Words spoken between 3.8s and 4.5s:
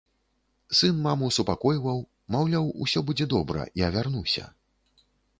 я вярнуся.